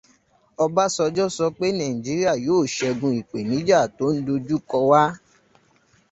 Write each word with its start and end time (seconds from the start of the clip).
Ọbásanjọ́ 0.63 1.27
sọ 1.35 1.45
pé 1.57 1.65
Nàìjíríà 1.77 2.33
yóò 2.45 2.61
ṣẹ́gun 2.75 3.15
ìpèníjà 3.21 3.79
tó 3.97 4.05
ń 4.15 4.17
dojú 4.27 4.57
kọ 4.69 4.77
wá 4.89 5.01